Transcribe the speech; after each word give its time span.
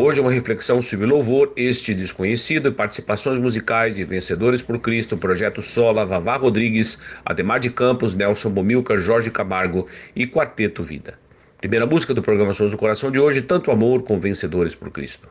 Hoje 0.00 0.20
é 0.20 0.22
uma 0.22 0.30
reflexão 0.30 0.80
sobre 0.80 1.06
louvor, 1.06 1.52
este 1.56 1.92
desconhecido 1.92 2.68
e 2.68 2.72
participações 2.72 3.36
musicais 3.40 3.96
de 3.96 4.04
Vencedores 4.04 4.62
por 4.62 4.78
Cristo, 4.78 5.16
Projeto 5.16 5.60
Sola, 5.60 6.06
Vavá 6.06 6.36
Rodrigues, 6.36 7.02
Ademar 7.24 7.58
de 7.58 7.68
Campos, 7.68 8.14
Nelson 8.14 8.50
Bomilca, 8.50 8.96
Jorge 8.96 9.28
Camargo 9.28 9.88
e 10.14 10.24
Quarteto 10.24 10.84
Vida. 10.84 11.18
Primeira 11.58 11.84
música 11.84 12.14
do 12.14 12.22
programa 12.22 12.52
Sons 12.52 12.70
do 12.70 12.78
Coração 12.78 13.10
de 13.10 13.18
hoje, 13.18 13.42
Tanto 13.42 13.72
Amor 13.72 14.04
com 14.04 14.20
Vencedores 14.20 14.76
por 14.76 14.88
Cristo. 14.92 15.28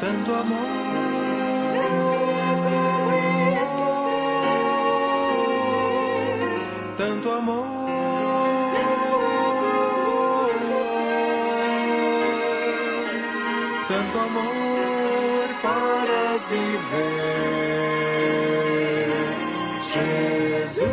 Tanto 0.00 0.34
amor. 0.34 0.78
Tanto 6.96 7.30
amor. 7.30 7.67
Tanto 13.88 14.18
amor 14.18 15.48
para 15.62 16.38
viver. 16.50 17.38
Jesus, 19.90 20.92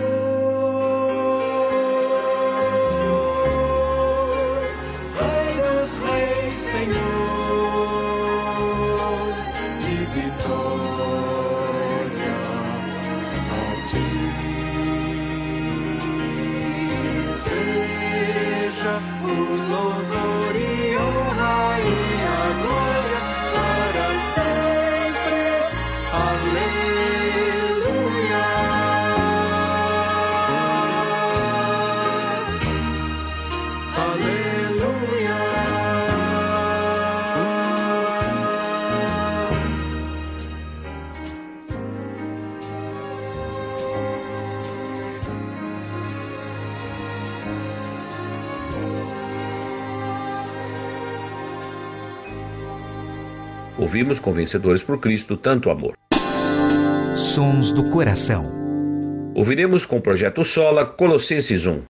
Rei 5.20 5.50
dos 5.62 5.92
Reis, 6.06 6.54
Senhor 6.54 6.96
de 9.82 9.98
vitória 10.16 11.16
a 13.52 13.64
ti 13.90 14.08
seja 17.36 18.96
o 19.22 19.28
louvor 19.70 20.54
e 20.56 20.96
honra 20.96 21.25
Ouvimos 53.96 54.20
com 54.20 54.34
Vencedores 54.34 54.84
por 54.84 55.00
Cristo, 55.00 55.38
Tanto 55.38 55.70
Amor. 55.70 55.94
Sons 57.16 57.72
do 57.72 57.90
Coração. 57.90 58.52
Ouviremos 59.34 59.86
com 59.86 59.96
o 59.96 60.02
Projeto 60.02 60.44
Sola, 60.44 60.86
Colossenses 60.86 61.66
1. 61.66 61.95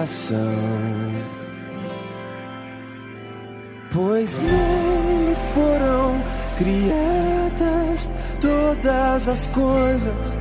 Criação. 0.00 1.12
pois 3.92 4.38
nele 4.38 5.36
foram 5.52 6.24
criadas 6.56 8.08
todas 8.40 9.28
as 9.28 9.44
coisas 9.48 10.38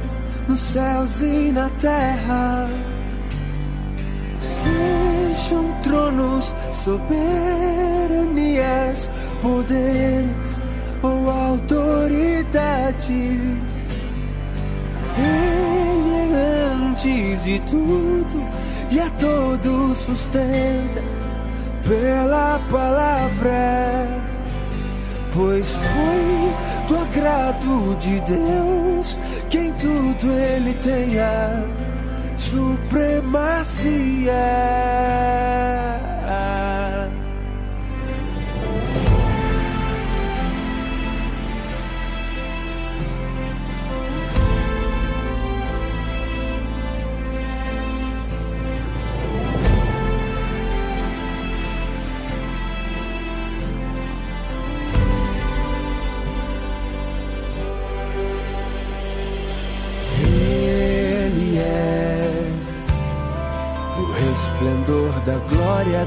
nos 0.48 0.60
céus 0.62 1.20
e 1.22 1.52
na 1.52 1.70
terra. 1.72 2.70
Sejam 4.40 5.74
tronos, 5.84 6.56
soberanias, 6.86 7.20
poderes 9.42 10.62
ou 11.04 11.30
autoridades. 11.30 12.80
Ele 15.18 16.34
é 16.34 16.72
antes 16.78 17.44
de 17.44 17.60
tudo 17.60 18.59
e 18.92 19.00
a 19.00 19.10
todos 19.12 19.98
sustenta 19.98 21.02
pela 21.88 22.60
palavra. 22.70 24.08
Pois 25.34 25.68
foi 25.70 26.56
do 26.88 26.98
agrado 26.98 27.96
de 28.00 28.20
Deus 28.22 29.18
que 29.50 29.58
em 29.58 29.72
tudo 29.74 30.32
ele 30.32 30.74
tenha 30.76 31.66
supremacia. 32.38 34.34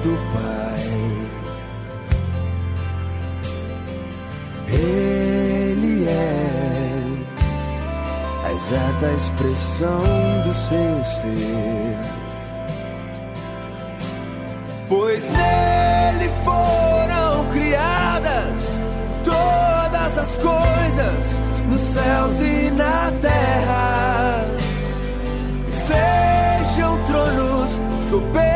Do 0.02 0.16
Pai. 0.32 0.82
Ele 4.68 6.08
é 6.08 6.52
a 8.44 8.52
exata 8.52 9.06
expressão 9.16 10.02
do 10.44 10.52
seu 10.68 11.04
ser. 11.20 11.96
Pois 14.88 15.22
nele 15.24 16.30
foram 16.44 17.46
criadas 17.52 18.78
todas 19.24 20.18
as 20.18 20.36
coisas 20.36 21.26
nos 21.70 21.80
céus 21.80 22.40
e 22.40 22.70
na 22.72 23.12
terra. 23.22 24.44
Sejam 25.68 26.98
tronos, 27.04 27.70
soberanias, 28.10 28.51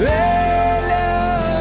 Ele 0.00 0.92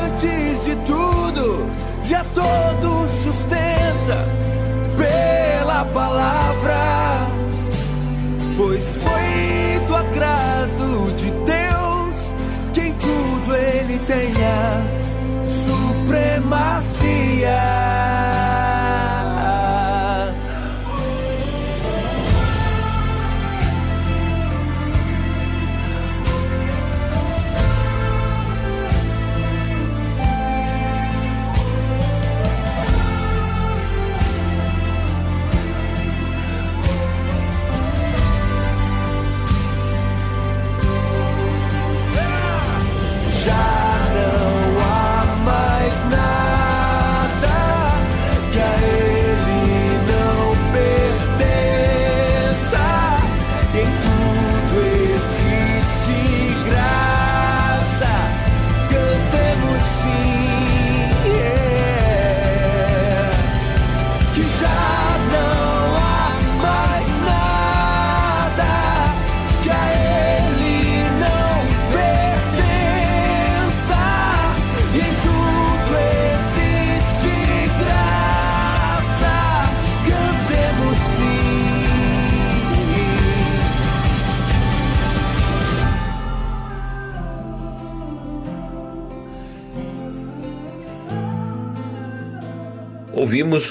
antes 0.06 0.66
de 0.66 0.76
tudo, 0.86 1.72
já 2.04 2.24
todos 2.36 3.24
sustenta 3.24 3.57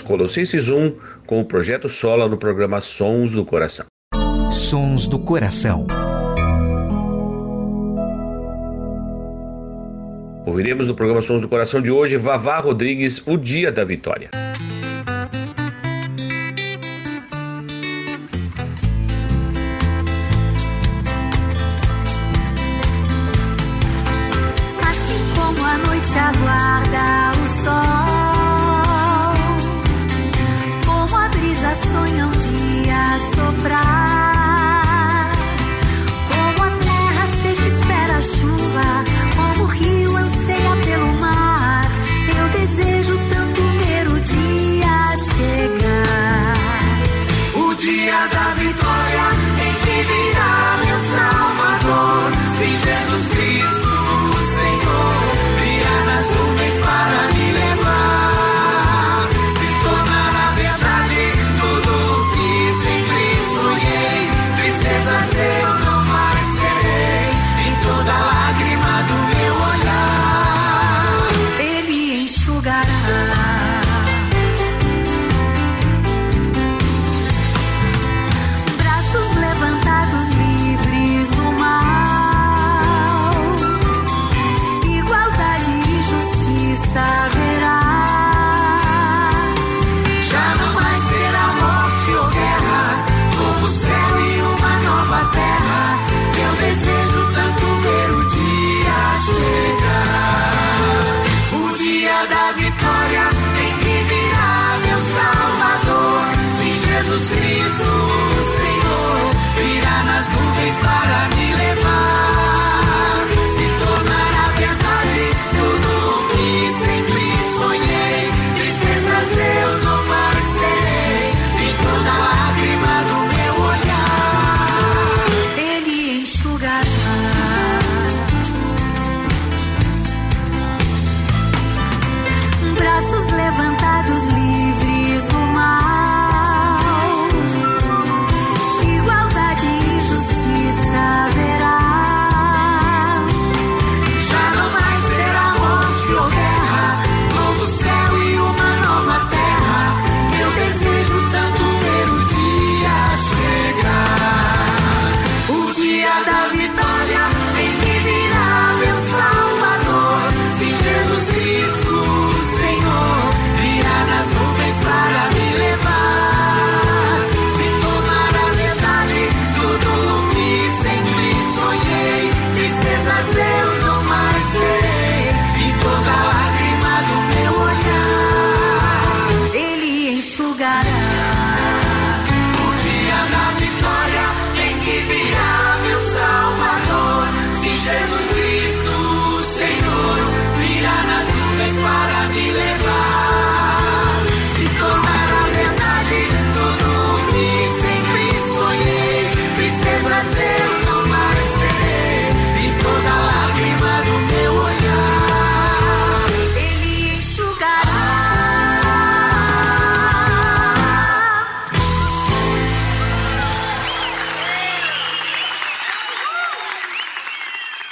Colossenses 0.06 0.70
1 0.70 0.94
com 1.26 1.41
o 1.41 1.44
projeto 1.44 1.88
Sola 1.88 2.29
no 2.29 2.38
programa 2.38 2.81
Sons 2.81 3.32
do 3.32 3.44
Coração. 3.44 3.87
Sons 4.53 5.08
do 5.08 5.19
Coração. 5.19 5.87
Ouviremos 10.47 10.87
no 10.87 10.95
programa 10.95 11.21
Sons 11.21 11.40
do 11.40 11.49
Coração 11.49 11.83
de 11.83 11.90
hoje 11.90 12.16
Vavá 12.16 12.59
Rodrigues, 12.59 13.26
O 13.26 13.37
Dia 13.37 13.73
da 13.73 13.85
Vitória. 13.85 14.30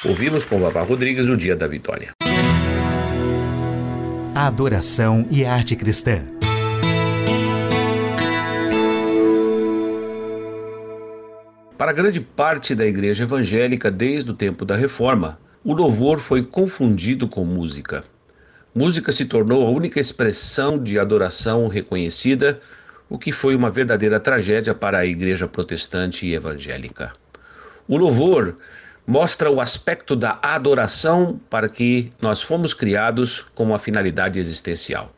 Ouvimos 0.07 0.45
com 0.45 0.61
Vavá 0.61 0.83
Rodrigues 0.83 1.31
o 1.31 1.37
Dia 1.37 1.57
da 1.57 1.67
Vitória. 1.67 2.11
A 4.35 4.47
adoração 4.47 5.27
e 5.31 5.47
a 5.47 5.55
arte 5.55 5.75
cristã. 5.75 6.23
Para 11.79 11.93
grande 11.93 12.21
parte 12.21 12.75
da 12.75 12.85
igreja 12.85 13.25
evangélica 13.25 13.91
desde 13.91 14.31
o 14.31 14.35
tempo 14.35 14.67
da 14.67 14.77
reforma, 14.77 15.39
o 15.65 15.73
louvor 15.73 16.21
foi 16.21 16.43
confundido 16.43 17.27
com 17.27 17.43
música. 17.43 18.05
Música 18.75 19.11
se 19.11 19.25
tornou 19.25 19.67
a 19.67 19.71
única 19.71 19.99
expressão 19.99 20.79
de 20.79 20.99
adoração 20.99 21.67
reconhecida, 21.67 22.61
o 23.09 23.19
que 23.19 23.33
foi 23.33 23.57
uma 23.57 23.71
verdadeira 23.71 24.21
tragédia 24.21 24.75
para 24.75 24.99
a 24.99 25.07
igreja 25.07 25.49
protestante 25.49 26.27
e 26.27 26.35
evangélica. 26.35 27.15
O 27.89 27.97
louvor 27.97 28.59
mostra 29.07 29.51
o 29.51 29.61
aspecto 29.61 30.17
da 30.17 30.39
adoração 30.43 31.39
para 31.51 31.69
que 31.69 32.11
nós 32.21 32.41
fomos 32.41 32.73
criados 32.73 33.45
com 33.55 33.65
uma 33.65 33.79
finalidade 33.79 34.39
existencial. 34.39 35.15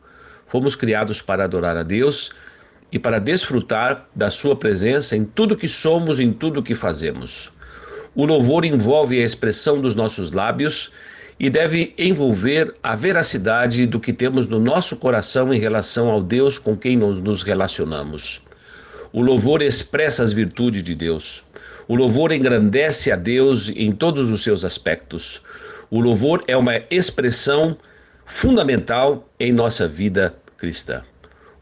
Fomos 0.47 0.75
criados 0.75 1.21
para 1.21 1.45
adorar 1.45 1.77
a 1.77 1.83
Deus 1.83 2.31
e 2.91 2.99
para 2.99 3.19
desfrutar 3.19 4.07
da 4.15 4.29
Sua 4.29 4.55
presença 4.55 5.15
em 5.15 5.25
tudo 5.25 5.57
que 5.57 5.67
somos, 5.67 6.19
em 6.19 6.31
tudo 6.31 6.63
que 6.63 6.75
fazemos. 6.75 7.51
O 8.15 8.25
louvor 8.25 8.65
envolve 8.65 9.21
a 9.21 9.25
expressão 9.25 9.79
dos 9.79 9.93
nossos 9.93 10.31
lábios 10.31 10.91
e 11.39 11.49
deve 11.49 11.93
envolver 11.97 12.73
a 12.81 12.95
veracidade 12.95 13.85
do 13.85 13.99
que 13.99 14.11
temos 14.11 14.47
no 14.47 14.59
nosso 14.59 14.97
coração 14.97 15.53
em 15.53 15.59
relação 15.59 16.09
ao 16.09 16.21
Deus 16.21 16.57
com 16.57 16.75
quem 16.75 16.97
nos 16.97 17.43
relacionamos. 17.43 18.41
O 19.13 19.21
louvor 19.21 19.61
expressa 19.61 20.23
as 20.23 20.33
virtudes 20.33 20.81
de 20.81 20.95
Deus. 20.95 21.43
O 21.87 21.95
louvor 21.95 22.33
engrandece 22.33 23.11
a 23.11 23.15
Deus 23.15 23.69
em 23.69 23.93
todos 23.93 24.29
os 24.29 24.43
seus 24.43 24.65
aspectos. 24.65 25.41
O 25.89 26.01
louvor 26.01 26.43
é 26.45 26.57
uma 26.57 26.81
expressão 26.91 27.77
fundamental 28.25 29.29
em 29.39 29.53
nossa 29.53 29.87
vida 29.87 30.35
cristã. 30.57 31.01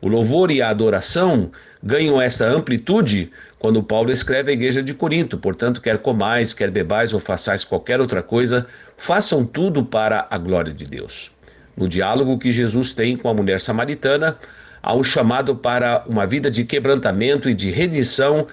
O 0.02 0.08
louvor 0.08 0.50
e 0.50 0.64
a 0.64 0.70
adoração 0.70 1.52
ganham 1.82 2.20
essa 2.20 2.48
amplitude 2.48 3.32
quando 3.60 3.84
Paulo 3.84 4.12
escreve 4.12 4.50
à 4.50 4.54
igreja 4.54 4.82
de 4.82 4.96
Corinto. 4.96 5.38
Portanto, 5.38 5.80
quer 5.80 6.00
comais, 6.00 6.56
quer 6.56 6.72
bebais 6.72 7.14
ou 7.14 7.20
façais 7.20 7.64
qualquer 7.64 8.02
outra 8.02 8.24
coisa, 8.24 8.66
façam 8.98 9.46
tudo 9.46 9.86
para 9.86 10.28
a 10.30 10.38
glória 10.40 10.74
de 10.74 10.86
Deus. 10.86 11.32
No 11.78 11.88
diálogo 11.88 12.40
que 12.40 12.52
Jesus 12.52 12.92
tem 12.94 13.16
com 13.16 13.30
a 13.30 13.34
mulher 13.34 13.60
samaritana, 13.62 14.38
há 14.82 14.96
um 14.96 15.04
chamado 15.04 15.56
para 15.56 16.04
uma 16.08 16.26
vida 16.26 16.50
de 16.50 16.64
quebrantamento 16.64 17.48
e 17.48 17.54
de 17.54 17.70
redenção 17.70 18.48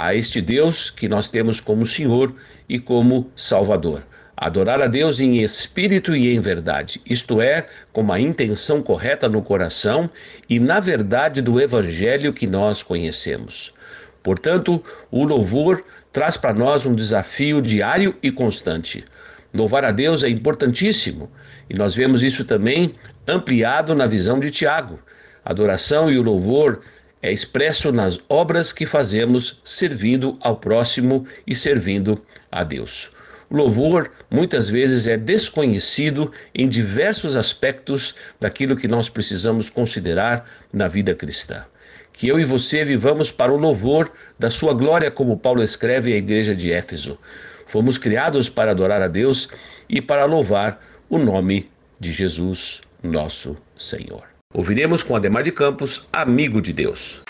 a 0.00 0.14
este 0.14 0.40
Deus 0.40 0.90
que 0.90 1.08
nós 1.08 1.28
temos 1.28 1.58
como 1.58 1.84
Senhor 1.84 2.32
e 2.68 2.78
como 2.78 3.32
Salvador. 3.34 4.04
Adorar 4.36 4.80
a 4.80 4.86
Deus 4.86 5.18
em 5.18 5.42
espírito 5.42 6.14
e 6.14 6.32
em 6.32 6.40
verdade, 6.40 7.00
isto 7.04 7.40
é, 7.42 7.66
com 7.92 8.02
uma 8.02 8.20
intenção 8.20 8.80
correta 8.80 9.28
no 9.28 9.42
coração 9.42 10.08
e 10.48 10.60
na 10.60 10.78
verdade 10.78 11.42
do 11.42 11.60
Evangelho 11.60 12.32
que 12.32 12.46
nós 12.46 12.80
conhecemos. 12.80 13.74
Portanto, 14.22 14.80
o 15.10 15.24
louvor 15.24 15.84
traz 16.12 16.36
para 16.36 16.54
nós 16.54 16.86
um 16.86 16.94
desafio 16.94 17.60
diário 17.60 18.14
e 18.22 18.30
constante. 18.30 19.04
Louvar 19.52 19.84
a 19.84 19.90
Deus 19.90 20.22
é 20.22 20.28
importantíssimo 20.28 21.28
e 21.68 21.76
nós 21.76 21.92
vemos 21.92 22.22
isso 22.22 22.44
também 22.44 22.94
ampliado 23.26 23.96
na 23.96 24.06
visão 24.06 24.38
de 24.38 24.48
Tiago. 24.48 25.00
A 25.44 25.50
adoração 25.50 26.08
e 26.08 26.16
o 26.16 26.22
louvor 26.22 26.82
é 27.22 27.32
expresso 27.32 27.90
nas 27.92 28.18
obras 28.28 28.72
que 28.72 28.86
fazemos 28.86 29.60
servindo 29.64 30.38
ao 30.40 30.56
próximo 30.56 31.26
e 31.46 31.54
servindo 31.54 32.22
a 32.50 32.62
Deus. 32.62 33.10
O 33.50 33.56
louvor 33.56 34.10
muitas 34.30 34.68
vezes 34.68 35.06
é 35.06 35.16
desconhecido 35.16 36.30
em 36.54 36.68
diversos 36.68 37.34
aspectos 37.34 38.14
daquilo 38.38 38.76
que 38.76 38.86
nós 38.86 39.08
precisamos 39.08 39.70
considerar 39.70 40.48
na 40.72 40.86
vida 40.86 41.14
cristã. 41.14 41.64
Que 42.12 42.28
eu 42.28 42.38
e 42.38 42.44
você 42.44 42.84
vivamos 42.84 43.32
para 43.32 43.52
o 43.52 43.56
louvor 43.56 44.12
da 44.38 44.50
sua 44.50 44.74
glória, 44.74 45.10
como 45.10 45.38
Paulo 45.38 45.62
escreve 45.62 46.12
à 46.12 46.16
igreja 46.16 46.54
de 46.54 46.70
Éfeso. 46.70 47.18
Fomos 47.66 47.96
criados 47.96 48.48
para 48.48 48.72
adorar 48.72 49.00
a 49.00 49.08
Deus 49.08 49.48
e 49.88 50.00
para 50.00 50.24
louvar 50.24 50.82
o 51.08 51.18
nome 51.18 51.70
de 51.98 52.12
Jesus, 52.12 52.82
nosso 53.02 53.56
Senhor. 53.76 54.37
Ouviremos 54.54 55.02
com 55.02 55.14
Ademar 55.14 55.42
de 55.42 55.52
Campos, 55.52 56.08
Amigo 56.10 56.62
de 56.62 56.72
Deus. 56.72 57.22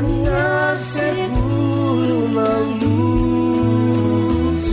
Caminhar 0.00 0.78
seguro 0.78 2.26
na 2.32 2.56
luz, 2.80 4.64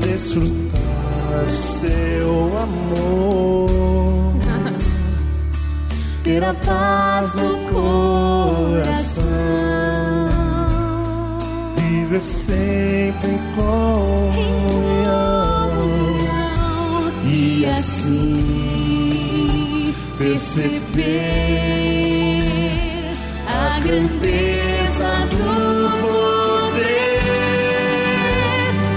desfrutar 0.00 1.50
seu 1.50 2.56
amor, 2.56 4.36
ter 6.22 6.44
a 6.44 6.54
paz 6.54 7.34
no 7.34 7.58
coração. 7.72 9.24
viver 11.74 12.22
sempre 12.22 13.30
em 13.32 13.40
comunhão 13.56 14.12
e 17.24 17.66
assim 17.66 18.32
perceber 20.16 21.91
grandeza 23.82 25.10
do 25.30 25.90
poder 26.00 26.82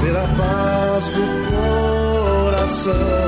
Pela 0.02 0.26
paz 0.36 1.04
do 1.08 1.24
coração. 2.44 3.25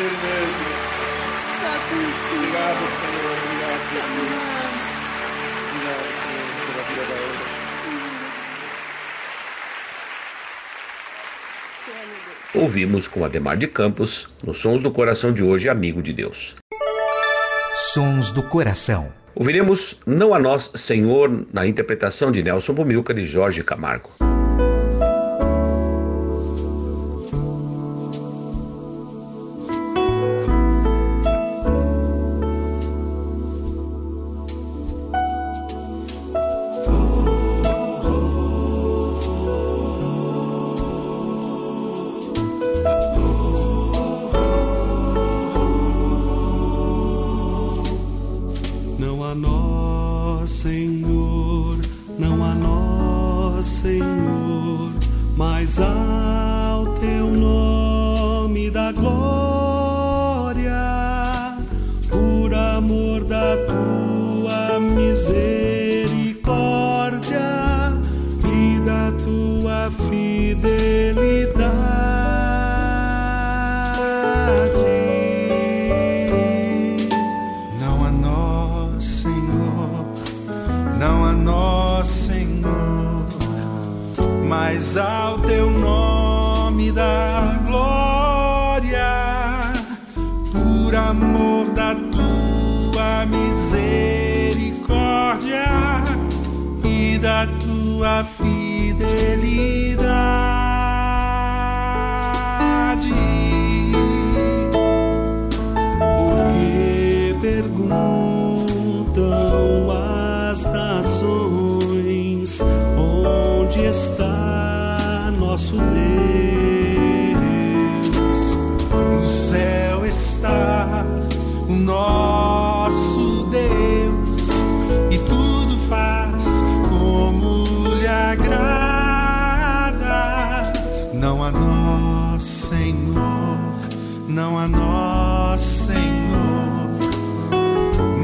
Senhor 0.00 0.12
mesmo. 0.12 0.80
Obrigado, 2.32 2.80
Senhor. 2.96 3.36
Obrigado, 3.44 3.84
Jesus. 3.92 4.32
Obrigado, 5.68 6.08
Senhor, 6.22 6.46
pela 6.66 6.82
vida 6.88 7.04
da 7.04 7.14
Ana. 7.14 7.44
Ouvimos 12.54 13.06
com 13.08 13.24
Ademar 13.24 13.56
de 13.58 13.66
Campos, 13.66 14.28
nos 14.42 14.58
Sons 14.58 14.82
do 14.82 14.90
Coração 14.90 15.32
de 15.32 15.42
hoje, 15.42 15.68
Amigo 15.68 16.00
de 16.02 16.14
Deus. 16.14 16.56
Sons 17.92 18.30
do 18.30 18.42
Coração. 18.44 19.12
Ouviremos 19.34 20.00
Não 20.06 20.32
a 20.34 20.38
Nós, 20.38 20.72
Senhor, 20.76 21.46
na 21.52 21.66
interpretação 21.66 22.32
de 22.32 22.42
Nelson 22.42 22.72
Bumilca 22.72 23.12
de 23.12 23.26
Jorge 23.26 23.62
Camargo. 23.62 24.29
desire. 55.70 56.09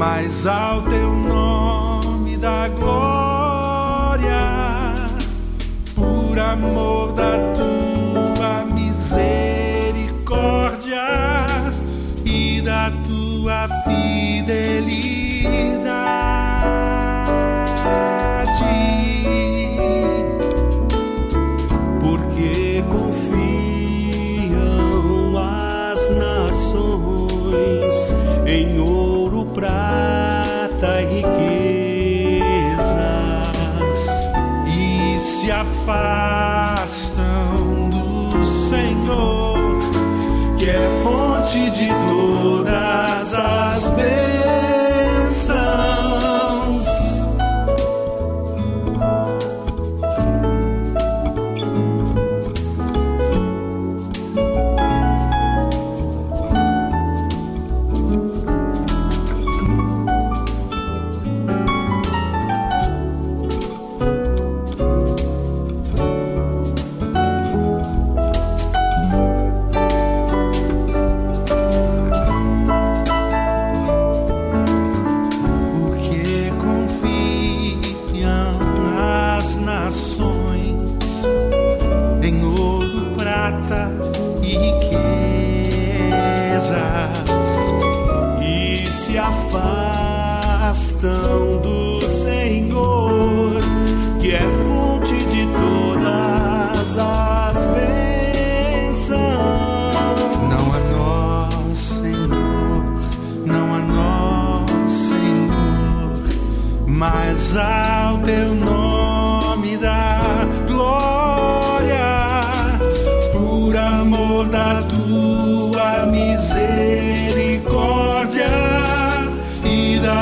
Mas 0.09 0.47
ao 0.47 0.81
teu 0.83 1.11
nome 1.11 2.37
da 2.37 2.69
glória, 2.69 4.39
por 5.93 6.39
amor 6.39 7.06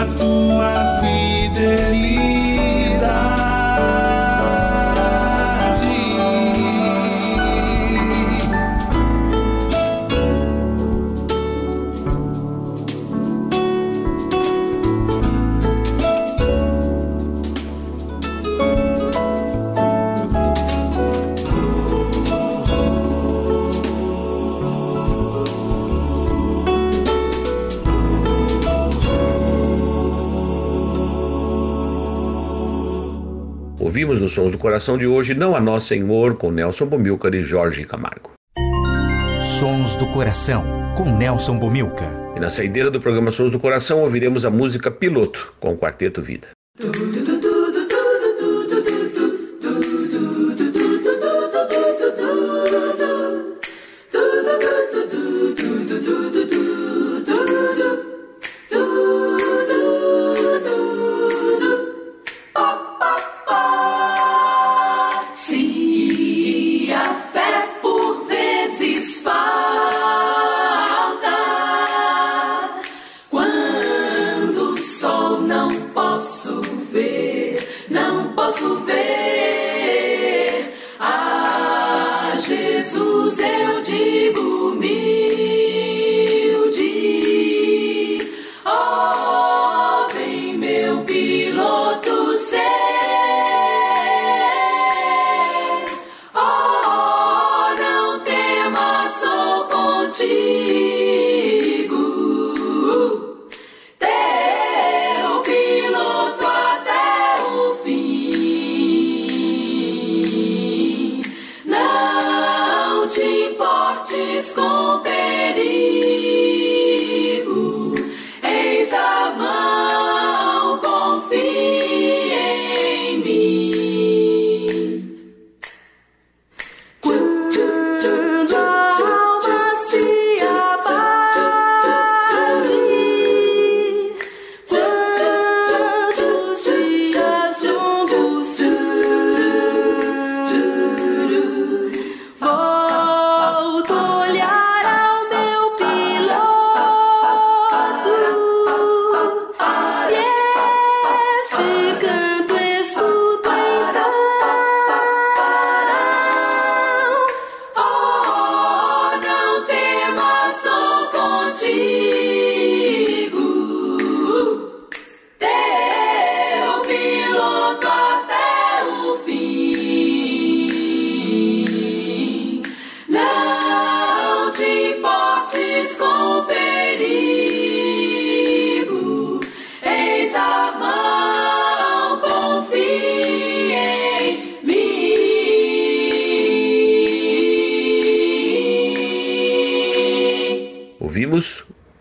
tua 0.07 0.99
fidelidade. 0.99 1.34
Sons 34.35 34.51
do 34.51 34.57
Coração 34.57 34.97
de 34.97 35.07
hoje 35.07 35.33
Não 35.33 35.55
a 35.55 35.61
Nós, 35.61 35.85
Senhor, 35.85 36.35
com 36.35 36.51
Nelson 36.51 36.87
Bomilcar 36.87 37.33
e 37.33 37.41
Jorge 37.41 37.85
Camargo. 37.85 38.31
Sons 39.57 39.95
do 39.95 40.05
Coração, 40.07 40.61
com 40.97 41.05
Nelson 41.05 41.57
Bomilca. 41.57 42.03
E 42.35 42.39
na 42.41 42.49
saideira 42.49 42.91
do 42.91 42.99
programa 42.99 43.31
Sons 43.31 43.49
do 43.49 43.57
Coração 43.57 44.01
ouviremos 44.01 44.45
a 44.45 44.49
música 44.49 44.91
Piloto, 44.91 45.53
com 45.57 45.71
o 45.71 45.77
Quarteto 45.77 46.21
Vida. 46.21 46.49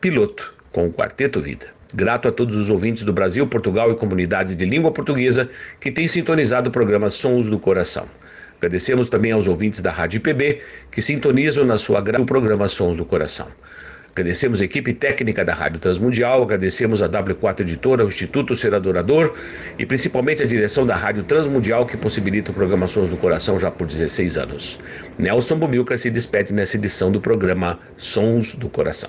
Piloto, 0.04 0.52
com 0.70 0.86
o 0.86 0.92
Quarteto 0.92 1.40
Vida. 1.40 1.68
Grato 1.94 2.28
a 2.28 2.30
todos 2.30 2.58
os 2.58 2.68
ouvintes 2.68 3.04
do 3.04 3.10
Brasil, 3.10 3.46
Portugal 3.46 3.90
e 3.90 3.96
comunidades 3.96 4.54
de 4.54 4.66
língua 4.66 4.92
portuguesa 4.92 5.48
que 5.80 5.90
têm 5.90 6.06
sintonizado 6.06 6.68
o 6.68 6.70
programa 6.70 7.08
Sons 7.08 7.48
do 7.48 7.58
Coração. 7.58 8.06
Agradecemos 8.58 9.08
também 9.08 9.32
aos 9.32 9.46
ouvintes 9.46 9.80
da 9.80 9.90
Rádio 9.90 10.18
IPB 10.18 10.60
que 10.90 11.00
sintonizam 11.00 11.64
na 11.64 11.78
sua 11.78 12.02
grade 12.02 12.22
o 12.22 12.26
programa 12.26 12.68
Sons 12.68 12.98
do 12.98 13.06
Coração. 13.06 13.48
Agradecemos 14.12 14.60
a 14.60 14.66
equipe 14.66 14.92
técnica 14.92 15.42
da 15.42 15.54
Rádio 15.54 15.80
Transmundial, 15.80 16.42
agradecemos 16.42 17.00
a 17.00 17.08
W4 17.08 17.60
Editora, 17.60 18.04
o 18.04 18.08
Instituto 18.08 18.54
Ser 18.54 18.74
Adorador 18.74 19.34
e 19.78 19.86
principalmente 19.86 20.42
a 20.42 20.46
direção 20.46 20.84
da 20.84 20.94
Rádio 20.94 21.24
Transmundial 21.24 21.86
que 21.86 21.96
possibilita 21.96 22.50
o 22.50 22.54
programa 22.54 22.86
Sons 22.86 23.08
do 23.08 23.16
Coração 23.16 23.58
já 23.58 23.70
por 23.70 23.86
16 23.86 24.36
anos. 24.36 24.78
Nelson 25.18 25.56
Bumilcar 25.56 25.96
se 25.96 26.10
despede 26.10 26.52
nessa 26.52 26.76
edição 26.76 27.10
do 27.10 27.22
programa 27.22 27.78
Sons 27.96 28.54
do 28.54 28.68
Coração. 28.68 29.08